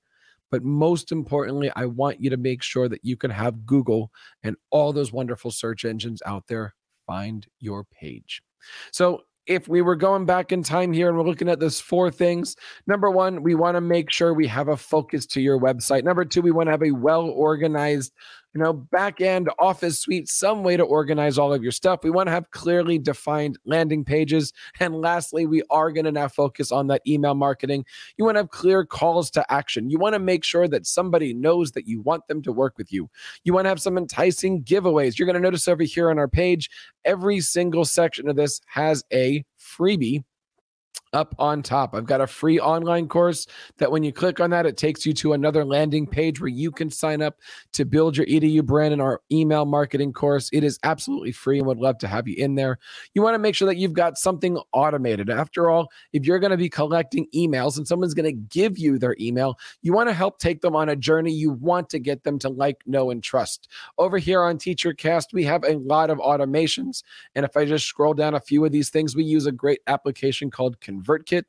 But 0.51 0.63
most 0.63 1.12
importantly, 1.12 1.72
I 1.75 1.86
want 1.86 2.22
you 2.22 2.30
to 2.30 2.38
make 2.38 2.63
sure 2.63 2.88
that 2.89 3.04
you 3.04 3.18
can 3.18 3.32
have 3.32 3.66
Google 3.66 4.12
and 4.44 4.56
all 4.70 4.94
those 4.94 5.12
wonderful 5.12 5.51
search 5.51 5.86
engines 5.86 6.22
out 6.25 6.48
there 6.48 6.74
find 7.06 7.48
your 7.60 7.86
page. 7.86 8.42
So 8.92 9.22
if 9.48 9.68
we 9.68 9.82
were 9.82 9.96
going 9.96 10.25
back 10.25 10.51
in 10.51 10.62
time 10.62 10.92
here 10.92 11.08
and 11.08 11.18
we're 11.18 11.24
looking 11.24 11.50
at 11.50 11.60
those 11.60 11.80
four 11.80 12.12
things 12.12 12.56
number 12.86 13.10
one 13.10 13.42
we 13.42 13.56
want 13.56 13.75
to 13.75 13.82
make 13.82 14.12
sure 14.12 14.34
we 14.34 14.46
have 14.46 14.68
a 14.68 14.75
focus 14.75 15.25
to 15.25 15.42
your 15.42 15.58
website 15.58 16.04
number 16.04 16.25
two 16.25 16.42
we 16.42 16.51
want 16.51 16.68
to 16.68 16.72
have 16.72 16.84
a 16.84 16.92
well 16.92 17.30
organized 17.30 18.12
you 18.54 18.62
know, 18.62 18.74
back 18.74 19.22
end 19.22 19.50
office 19.60 20.00
suite, 20.00 20.27
some 20.27 20.63
way 20.63 20.77
to 20.77 20.84
organize 20.84 21.38
all 21.38 21.54
of 21.54 21.62
your 21.62 21.72
stuff. 21.72 22.00
We 22.04 22.10
want 22.10 22.27
to 22.27 22.32
have 22.32 22.51
clearly 22.51 22.98
defined 22.98 23.58
landing 23.66 24.04
pages. 24.04 24.54
And 24.80 24.96
lastly, 24.96 25.46
we 25.46 25.63
are 25.70 25.92
going 25.92 26.06
to 26.06 26.12
now 26.12 26.27
focus 26.27 26.72
on 26.72 26.88
that 26.88 27.01
email 27.08 27.36
marketing. 27.36 27.86
You 28.18 28.25
want 28.25 28.36
to 28.36 28.39
have 28.39 28.50
clear 28.50 28.86
calls 28.86 29.30
to 29.32 29.51
action. 29.51 29.89
You 29.89 30.00
want 30.00 30.13
to 30.13 30.20
make 30.20 30.44
sure 30.44 30.68
that 30.68 30.88
somebody 30.88 31.34
knows 31.34 31.72
that 31.74 31.88
you 31.88 32.01
want 32.01 32.27
them 32.27 32.42
to 32.44 32.51
work 32.51 32.77
with 32.77 32.92
you. 32.92 33.10
You 33.44 33.54
want 33.54 33.66
to 33.66 33.70
have 33.70 33.82
some 33.82 33.98
enticing 33.98 34.63
giveaways. 34.63 35.18
You're 35.18 35.27
going 35.27 35.36
to 35.36 35.42
notice 35.42 35.68
over 35.68 35.84
here 35.84 36.10
on 36.10 36.18
our 36.18 36.27
page, 36.27 36.70
every 37.06 37.39
single 37.42 37.86
section 37.86 38.27
of 38.27 38.36
this 38.36 38.62
has 38.68 39.04
a 39.13 39.44
freebie 39.60 40.24
up 41.13 41.35
on 41.39 41.63
top. 41.63 41.95
I've 41.95 42.05
got 42.05 42.21
a 42.21 42.27
free 42.27 42.59
online 42.59 43.07
course 43.07 43.47
that 43.77 43.91
when 43.91 44.03
you 44.03 44.11
click 44.11 44.39
on 44.39 44.49
that, 44.51 44.65
it 44.65 44.77
takes 44.77 45.05
you 45.05 45.13
to 45.13 45.33
another 45.33 45.65
landing 45.65 46.07
page 46.07 46.39
where 46.39 46.47
you 46.47 46.71
can 46.71 46.89
sign 46.89 47.21
up 47.21 47.39
to 47.73 47.85
build 47.85 48.17
your 48.17 48.25
EDU 48.25 48.63
brand 48.65 48.93
in 48.93 49.01
our 49.01 49.21
email 49.31 49.65
marketing 49.65 50.13
course. 50.13 50.49
It 50.53 50.63
is 50.63 50.79
absolutely 50.83 51.31
free 51.31 51.59
and 51.59 51.67
would 51.67 51.77
love 51.77 51.97
to 51.99 52.07
have 52.07 52.27
you 52.27 52.35
in 52.37 52.55
there. 52.55 52.79
You 53.13 53.21
want 53.21 53.35
to 53.35 53.39
make 53.39 53.55
sure 53.55 53.67
that 53.67 53.77
you've 53.77 53.93
got 53.93 54.17
something 54.17 54.57
automated. 54.73 55.29
After 55.29 55.69
all, 55.69 55.89
if 56.13 56.25
you're 56.25 56.39
going 56.39 56.51
to 56.51 56.57
be 56.57 56.69
collecting 56.69 57.27
emails 57.33 57.77
and 57.77 57.87
someone's 57.87 58.13
going 58.13 58.25
to 58.25 58.41
give 58.49 58.77
you 58.77 58.97
their 58.99 59.15
email, 59.19 59.57
you 59.81 59.93
want 59.93 60.09
to 60.09 60.13
help 60.13 60.39
take 60.39 60.61
them 60.61 60.75
on 60.75 60.89
a 60.89 60.95
journey. 60.95 61.31
You 61.31 61.51
want 61.51 61.89
to 61.89 61.99
get 61.99 62.23
them 62.23 62.39
to 62.39 62.49
like, 62.49 62.81
know, 62.85 63.11
and 63.11 63.23
trust. 63.23 63.69
Over 63.97 64.17
here 64.17 64.41
on 64.41 64.57
TeacherCast, 64.57 65.33
we 65.33 65.43
have 65.45 65.63
a 65.63 65.77
lot 65.77 66.09
of 66.09 66.19
automations. 66.19 67.03
And 67.35 67.45
if 67.45 67.55
I 67.55 67.65
just 67.65 67.85
scroll 67.85 68.13
down 68.13 68.35
a 68.35 68.39
few 68.39 68.63
of 68.65 68.71
these 68.71 68.89
things, 68.89 69.15
we 69.15 69.23
use 69.23 69.45
a 69.45 69.51
great 69.51 69.79
application 69.87 70.49
called 70.49 70.79
ConvertKit, 71.04 71.44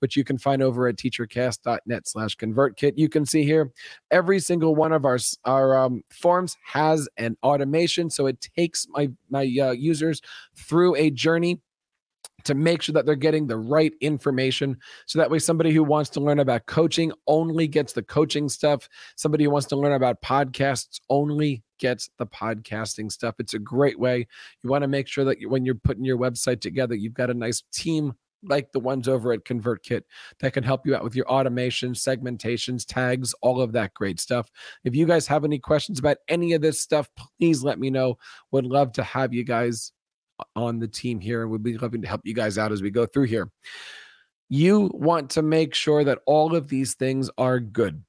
which 0.00 0.16
you 0.16 0.24
can 0.24 0.38
find 0.38 0.62
over 0.62 0.88
at 0.88 0.96
teachercast.net 0.96 2.08
slash 2.08 2.36
ConvertKit. 2.36 2.94
You 2.96 3.08
can 3.08 3.26
see 3.26 3.44
here 3.44 3.72
every 4.10 4.40
single 4.40 4.74
one 4.74 4.92
of 4.92 5.04
our, 5.04 5.18
our 5.44 5.76
um, 5.76 6.02
forms 6.10 6.56
has 6.64 7.08
an 7.16 7.36
automation. 7.42 8.10
So 8.10 8.26
it 8.26 8.46
takes 8.56 8.86
my, 8.90 9.10
my 9.30 9.42
uh, 9.60 9.72
users 9.72 10.20
through 10.54 10.96
a 10.96 11.10
journey 11.10 11.60
to 12.44 12.54
make 12.54 12.82
sure 12.82 12.92
that 12.92 13.06
they're 13.06 13.14
getting 13.14 13.46
the 13.46 13.56
right 13.56 13.92
information. 14.00 14.76
So 15.06 15.18
that 15.18 15.30
way, 15.30 15.38
somebody 15.38 15.72
who 15.72 15.84
wants 15.84 16.10
to 16.10 16.20
learn 16.20 16.40
about 16.40 16.66
coaching 16.66 17.12
only 17.26 17.68
gets 17.68 17.92
the 17.92 18.02
coaching 18.02 18.48
stuff. 18.48 18.88
Somebody 19.16 19.44
who 19.44 19.50
wants 19.50 19.68
to 19.68 19.76
learn 19.76 19.92
about 19.92 20.22
podcasts 20.22 21.00
only 21.08 21.62
gets 21.78 22.10
the 22.18 22.26
podcasting 22.26 23.10
stuff. 23.10 23.36
It's 23.38 23.54
a 23.54 23.58
great 23.58 23.98
way. 23.98 24.26
You 24.62 24.70
want 24.70 24.82
to 24.82 24.88
make 24.88 25.08
sure 25.08 25.24
that 25.24 25.38
when 25.46 25.64
you're 25.64 25.74
putting 25.74 26.04
your 26.04 26.18
website 26.18 26.60
together, 26.60 26.94
you've 26.94 27.14
got 27.14 27.30
a 27.30 27.34
nice 27.34 27.62
team 27.72 28.14
like 28.42 28.72
the 28.72 28.80
ones 28.80 29.08
over 29.08 29.32
at 29.32 29.44
ConvertKit 29.44 30.02
that 30.40 30.52
can 30.52 30.64
help 30.64 30.86
you 30.86 30.94
out 30.94 31.04
with 31.04 31.14
your 31.14 31.28
automation, 31.28 31.92
segmentations, 31.92 32.84
tags, 32.86 33.34
all 33.42 33.60
of 33.60 33.72
that 33.72 33.94
great 33.94 34.20
stuff. 34.20 34.50
If 34.84 34.94
you 34.94 35.06
guys 35.06 35.26
have 35.26 35.44
any 35.44 35.58
questions 35.58 35.98
about 35.98 36.18
any 36.28 36.52
of 36.52 36.62
this 36.62 36.80
stuff, 36.80 37.08
please 37.38 37.62
let 37.62 37.78
me 37.78 37.90
know. 37.90 38.18
Would 38.50 38.66
love 38.66 38.92
to 38.92 39.02
have 39.02 39.32
you 39.32 39.44
guys 39.44 39.92
on 40.56 40.78
the 40.78 40.88
team 40.88 41.20
here 41.20 41.42
and 41.42 41.50
we'd 41.50 41.62
be 41.62 41.78
loving 41.78 42.02
to 42.02 42.08
help 42.08 42.22
you 42.24 42.34
guys 42.34 42.58
out 42.58 42.72
as 42.72 42.82
we 42.82 42.90
go 42.90 43.06
through 43.06 43.24
here. 43.24 43.50
You 44.48 44.90
want 44.92 45.30
to 45.30 45.42
make 45.42 45.74
sure 45.74 46.04
that 46.04 46.18
all 46.26 46.54
of 46.54 46.68
these 46.68 46.94
things 46.94 47.30
are 47.38 47.60
good. 47.60 48.02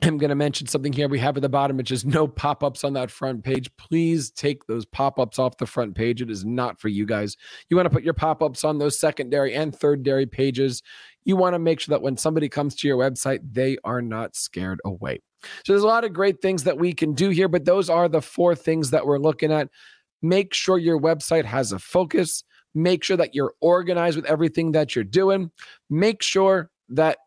I'm 0.00 0.18
going 0.18 0.30
to 0.30 0.34
mention 0.34 0.66
something 0.66 0.92
here 0.92 1.08
we 1.08 1.18
have 1.20 1.36
at 1.36 1.42
the 1.42 1.48
bottom, 1.48 1.76
which 1.76 1.92
is 1.92 2.04
no 2.04 2.26
pop 2.26 2.64
ups 2.64 2.82
on 2.82 2.92
that 2.94 3.10
front 3.10 3.44
page. 3.44 3.70
Please 3.76 4.30
take 4.30 4.66
those 4.66 4.84
pop 4.84 5.18
ups 5.20 5.38
off 5.38 5.58
the 5.58 5.66
front 5.66 5.94
page. 5.94 6.20
It 6.20 6.30
is 6.30 6.44
not 6.44 6.80
for 6.80 6.88
you 6.88 7.06
guys. 7.06 7.36
You 7.70 7.76
want 7.76 7.86
to 7.86 7.90
put 7.90 8.02
your 8.02 8.14
pop 8.14 8.42
ups 8.42 8.64
on 8.64 8.78
those 8.78 8.98
secondary 8.98 9.54
and 9.54 9.72
thirdary 9.72 10.30
pages. 10.30 10.82
You 11.24 11.36
want 11.36 11.54
to 11.54 11.60
make 11.60 11.78
sure 11.78 11.92
that 11.92 12.02
when 12.02 12.16
somebody 12.16 12.48
comes 12.48 12.74
to 12.76 12.88
your 12.88 12.98
website, 12.98 13.40
they 13.52 13.76
are 13.84 14.02
not 14.02 14.34
scared 14.34 14.80
away. 14.84 15.20
So 15.64 15.72
there's 15.72 15.82
a 15.82 15.88
lot 15.88 16.04
of 16.04 16.12
great 16.12 16.40
things 16.40 16.64
that 16.64 16.78
we 16.78 16.92
can 16.92 17.14
do 17.14 17.30
here, 17.30 17.48
but 17.48 17.64
those 17.64 17.88
are 17.90 18.08
the 18.08 18.22
four 18.22 18.54
things 18.54 18.90
that 18.90 19.06
we're 19.06 19.18
looking 19.18 19.52
at. 19.52 19.68
Make 20.20 20.54
sure 20.54 20.78
your 20.78 21.00
website 21.00 21.44
has 21.44 21.72
a 21.72 21.78
focus. 21.78 22.44
Make 22.74 23.04
sure 23.04 23.16
that 23.16 23.34
you're 23.34 23.54
organized 23.60 24.16
with 24.16 24.26
everything 24.26 24.72
that 24.72 24.94
you're 24.94 25.04
doing. 25.04 25.50
Make 25.90 26.22
sure 26.22 26.70
that 26.88 27.18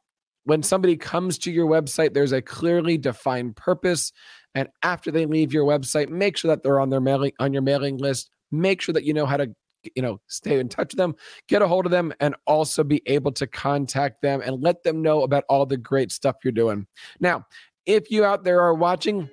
when 0.46 0.64
somebody 0.64 0.96
comes 0.96 1.38
to 1.40 1.52
your 1.52 1.68
website, 1.68 2.14
there's 2.14 2.32
a 2.32 2.42
clearly 2.42 2.98
defined 2.98 3.56
purpose. 3.56 4.12
And 4.54 4.70
after 4.84 5.12
they 5.12 5.26
leave 5.26 5.54
your 5.54 5.66
website, 5.66 6.10
make 6.10 6.38
sure 6.38 6.50
that 6.50 6.64
they're 6.64 6.80
on 6.80 6.90
their 6.90 7.02
mailing 7.02 7.34
on 7.40 7.52
your 7.52 7.62
mailing 7.62 7.98
list. 7.98 8.30
Make 8.52 8.82
sure 8.82 8.94
that 8.94 9.04
you 9.04 9.14
know 9.14 9.26
how 9.26 9.38
to 9.38 9.54
you 9.96 10.02
know 10.02 10.20
stay 10.28 10.60
in 10.60 10.68
touch 10.68 10.94
with 10.94 10.98
them 10.98 11.14
get 11.48 11.62
a 11.62 11.68
hold 11.68 11.86
of 11.86 11.92
them 11.92 12.12
and 12.20 12.36
also 12.48 12.84
be 12.84 13.04
able 13.06 13.32
to 13.32 13.46
contact 13.46 14.20
them 14.24 14.42
and 14.44 14.64
let 14.64 14.82
them 14.84 15.02
know 15.04 15.22
about 15.22 15.44
all 15.48 15.64
the 15.64 15.78
great 15.78 16.12
stuff 16.12 16.38
you're 16.44 16.52
doing 16.52 16.88
now 17.20 17.46
if 17.86 18.10
you 18.10 18.26
out 18.26 18.44
there 18.44 18.62
are 18.62 18.74
watching 18.74 19.30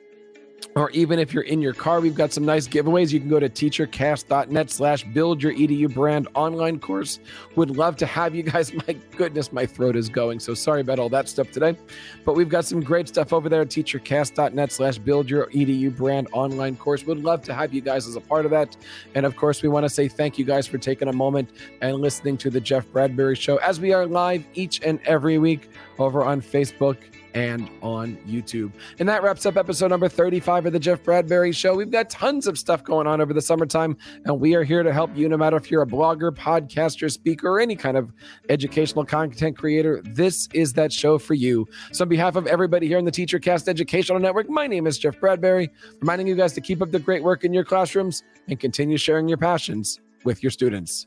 or 0.74 0.90
even 0.90 1.18
if 1.18 1.34
you're 1.34 1.42
in 1.44 1.60
your 1.60 1.74
car, 1.74 2.00
we've 2.00 2.14
got 2.14 2.32
some 2.32 2.44
nice 2.44 2.66
giveaways. 2.66 3.12
You 3.12 3.20
can 3.20 3.28
go 3.28 3.38
to 3.38 3.48
teachercast.net 3.48 4.70
slash 4.70 5.04
build 5.04 5.42
your 5.42 5.52
EDU 5.52 5.92
brand 5.92 6.28
online 6.34 6.78
course. 6.78 7.20
Would 7.56 7.76
love 7.76 7.96
to 7.96 8.06
have 8.06 8.34
you 8.34 8.42
guys. 8.42 8.72
My 8.88 8.96
goodness, 9.16 9.52
my 9.52 9.66
throat 9.66 9.96
is 9.96 10.08
going. 10.08 10.40
So 10.40 10.54
sorry 10.54 10.80
about 10.80 10.98
all 10.98 11.08
that 11.10 11.28
stuff 11.28 11.50
today. 11.50 11.76
But 12.24 12.34
we've 12.34 12.48
got 12.48 12.64
some 12.64 12.80
great 12.80 13.08
stuff 13.08 13.32
over 13.32 13.48
there 13.48 13.60
at 13.60 13.68
teachercast.net 13.68 14.72
slash 14.72 14.98
build 14.98 15.28
your 15.28 15.46
EDU 15.48 15.94
brand 15.96 16.28
online 16.32 16.76
course. 16.76 17.04
Would 17.04 17.22
love 17.22 17.42
to 17.42 17.54
have 17.54 17.74
you 17.74 17.80
guys 17.80 18.06
as 18.06 18.16
a 18.16 18.20
part 18.20 18.44
of 18.44 18.50
that. 18.52 18.76
And 19.14 19.26
of 19.26 19.36
course, 19.36 19.62
we 19.62 19.68
want 19.68 19.84
to 19.84 19.90
say 19.90 20.08
thank 20.08 20.38
you 20.38 20.44
guys 20.44 20.66
for 20.66 20.78
taking 20.78 21.08
a 21.08 21.12
moment 21.12 21.50
and 21.80 21.96
listening 21.96 22.36
to 22.38 22.50
the 22.50 22.60
Jeff 22.60 22.90
Bradbury 22.92 23.36
Show 23.36 23.56
as 23.58 23.80
we 23.80 23.92
are 23.92 24.06
live 24.06 24.44
each 24.54 24.80
and 24.82 25.00
every 25.04 25.38
week 25.38 25.70
over 25.98 26.24
on 26.24 26.40
Facebook 26.40 26.96
and 27.34 27.68
on 27.82 28.16
YouTube. 28.28 28.72
And 28.98 29.08
that 29.08 29.22
wraps 29.22 29.46
up 29.46 29.56
episode 29.56 29.88
number 29.88 30.08
35 30.08 30.66
of 30.66 30.72
the 30.72 30.78
Jeff 30.78 31.02
Bradbury 31.02 31.52
Show. 31.52 31.74
We've 31.74 31.90
got 31.90 32.10
tons 32.10 32.46
of 32.46 32.58
stuff 32.58 32.84
going 32.84 33.06
on 33.06 33.20
over 33.20 33.32
the 33.32 33.42
summertime, 33.42 33.96
and 34.24 34.40
we 34.40 34.54
are 34.54 34.64
here 34.64 34.82
to 34.82 34.92
help 34.92 35.14
you 35.16 35.28
no 35.28 35.36
matter 35.36 35.56
if 35.56 35.70
you're 35.70 35.82
a 35.82 35.86
blogger, 35.86 36.30
podcaster, 36.30 37.10
speaker, 37.10 37.48
or 37.48 37.60
any 37.60 37.76
kind 37.76 37.96
of 37.96 38.12
educational 38.48 39.04
content 39.04 39.56
creator. 39.56 40.02
This 40.04 40.48
is 40.52 40.72
that 40.74 40.92
show 40.92 41.18
for 41.18 41.34
you. 41.34 41.66
So, 41.92 42.02
on 42.02 42.08
behalf 42.08 42.36
of 42.36 42.46
everybody 42.46 42.86
here 42.86 42.98
in 42.98 43.04
the 43.04 43.12
TeacherCast 43.12 43.68
Educational 43.68 44.18
Network, 44.18 44.48
my 44.48 44.66
name 44.66 44.86
is 44.86 44.98
Jeff 44.98 45.18
Bradbury, 45.18 45.70
reminding 46.00 46.26
you 46.26 46.34
guys 46.34 46.52
to 46.54 46.60
keep 46.60 46.82
up 46.82 46.90
the 46.90 46.98
great 46.98 47.22
work 47.22 47.44
in 47.44 47.52
your 47.52 47.64
classrooms 47.64 48.22
and 48.48 48.58
continue 48.58 48.96
sharing 48.96 49.28
your 49.28 49.38
passions 49.38 50.00
with 50.24 50.42
your 50.42 50.50
students. 50.50 51.06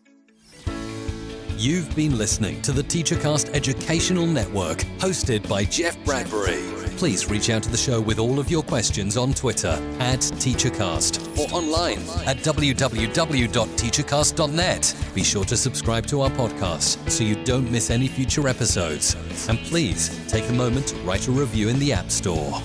You've 1.57 1.95
been 1.95 2.17
listening 2.17 2.61
to 2.63 2.73
the 2.73 2.83
TeacherCast 2.83 3.55
Educational 3.55 4.25
Network, 4.25 4.79
hosted 4.99 5.47
by 5.47 5.63
Jeff 5.63 5.97
Bradbury. 6.03 6.61
Please 6.97 7.29
reach 7.29 7.49
out 7.49 7.63
to 7.63 7.69
the 7.69 7.77
show 7.77 8.01
with 8.01 8.19
all 8.19 8.39
of 8.39 8.51
your 8.51 8.61
questions 8.61 9.15
on 9.15 9.33
Twitter 9.33 9.81
at 9.99 10.19
TeacherCast 10.19 11.39
or 11.39 11.47
online 11.55 11.99
at 12.27 12.39
www.teachercast.net. 12.39 14.95
Be 15.15 15.23
sure 15.23 15.45
to 15.45 15.55
subscribe 15.55 16.05
to 16.07 16.19
our 16.21 16.29
podcast 16.31 17.09
so 17.09 17.23
you 17.23 17.41
don't 17.45 17.71
miss 17.71 17.89
any 17.89 18.09
future 18.09 18.49
episodes. 18.49 19.15
And 19.47 19.57
please 19.59 20.27
take 20.27 20.49
a 20.49 20.53
moment 20.53 20.87
to 20.87 20.97
write 20.97 21.29
a 21.29 21.31
review 21.31 21.69
in 21.69 21.79
the 21.79 21.93
App 21.93 22.11
Store. 22.11 22.61